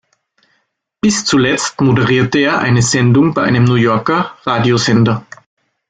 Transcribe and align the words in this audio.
Bis 0.99 1.25
zuletzt 1.25 1.79
moderierte 1.79 2.39
er 2.39 2.57
eine 2.57 2.81
Sendung 2.81 3.35
bei 3.35 3.43
einem 3.43 3.65
New 3.65 3.75
Yorker 3.75 4.35
Radiosender. 4.45 5.27